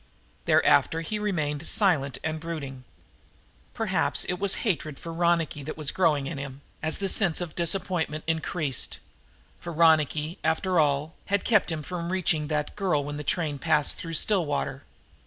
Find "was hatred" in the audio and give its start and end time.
4.39-4.97